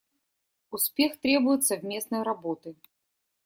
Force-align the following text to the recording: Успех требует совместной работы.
Успех 0.71 1.19
требует 1.19 1.63
совместной 1.63 2.23
работы. 2.23 2.75